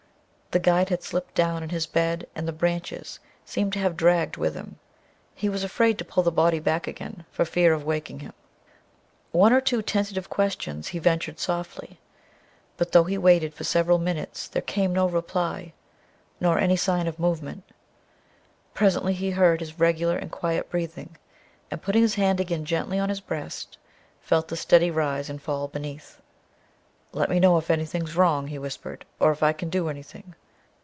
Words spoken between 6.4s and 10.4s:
back again, for fear of waking him. One or two tentative